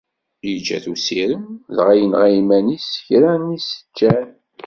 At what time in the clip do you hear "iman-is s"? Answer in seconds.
2.39-3.01